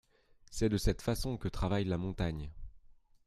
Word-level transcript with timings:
C’est 0.49 0.69
de 0.69 0.79
cette 0.79 1.03
façon 1.03 1.37
que 1.37 1.47
travaille 1.47 1.85
la 1.85 1.99
montagne. 1.99 2.49